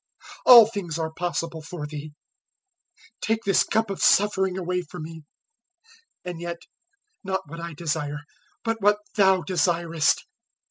all 0.47 0.65
things 0.65 0.97
are 0.97 1.11
possible 1.13 1.61
for 1.61 1.85
Thee: 1.85 2.11
take 3.21 3.43
this 3.43 3.61
cup 3.63 3.91
of 3.91 4.01
suffering 4.01 4.57
away 4.57 4.81
from 4.81 5.03
me: 5.03 5.21
and 6.25 6.41
yet 6.41 6.57
not 7.23 7.41
what 7.47 7.59
I 7.59 7.75
desire, 7.75 8.21
but 8.63 8.81
what 8.81 8.97
Thou 9.15 9.43
desirest." 9.43 10.23